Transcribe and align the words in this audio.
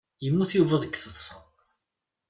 Yemmut 0.23 0.51
Yuba 0.57 0.81
deg 0.83 0.93
taḍsa. 0.95 1.37